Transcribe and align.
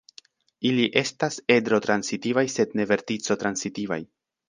Ili 0.69 0.87
estas 1.01 1.37
edro-transitivaj 1.57 2.47
sed 2.57 2.77
ne 2.81 2.91
vertico-transitivaj. 2.97 4.05